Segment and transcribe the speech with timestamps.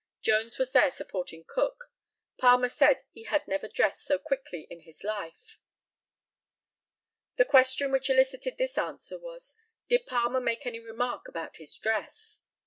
[0.23, 1.91] Jones was there supporting Cook.
[2.39, 5.59] Palmer said he had never dressed so quickly in his life.
[7.35, 9.55] The question which elicited this answer was,
[9.89, 12.41] "Did Palmer make any remark about his dress?"